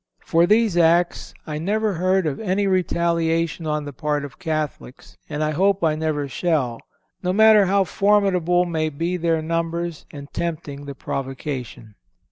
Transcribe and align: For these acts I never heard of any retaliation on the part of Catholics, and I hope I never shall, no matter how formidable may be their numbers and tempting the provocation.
For 0.25 0.47
these 0.47 0.77
acts 0.77 1.31
I 1.45 1.59
never 1.59 1.93
heard 1.93 2.25
of 2.25 2.39
any 2.39 2.65
retaliation 2.65 3.67
on 3.67 3.85
the 3.85 3.93
part 3.93 4.25
of 4.25 4.39
Catholics, 4.39 5.15
and 5.29 5.43
I 5.43 5.51
hope 5.51 5.83
I 5.83 5.93
never 5.93 6.27
shall, 6.27 6.79
no 7.21 7.31
matter 7.31 7.67
how 7.67 7.83
formidable 7.83 8.65
may 8.65 8.89
be 8.89 9.15
their 9.15 9.43
numbers 9.43 10.07
and 10.09 10.27
tempting 10.33 10.85
the 10.85 10.95
provocation. 10.95 11.93